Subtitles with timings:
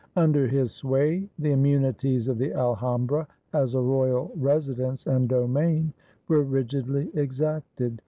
[0.15, 5.93] Under his sway the immunities of the Alhambra, as a royal residence and domain,
[6.27, 7.99] were rigidly exacted.